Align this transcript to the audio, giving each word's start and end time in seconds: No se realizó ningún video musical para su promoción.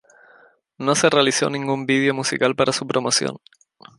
No 0.79 0.95
se 0.95 1.11
realizó 1.11 1.47
ningún 1.51 1.85
video 1.85 2.11
musical 2.15 2.55
para 2.55 2.73
su 2.73 2.87
promoción. 2.87 3.37